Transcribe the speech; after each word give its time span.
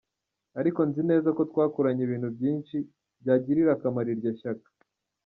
Ariko 0.59 0.79
nzi 0.87 1.01
neza 1.09 1.29
ko 1.37 1.41
twakoranye 1.51 2.01
ibintu 2.07 2.29
byinshi 2.35 2.77
byagirira 3.21 3.69
akamaro 3.73 4.09
iryo 4.15 4.31
shyaka." 4.39 4.69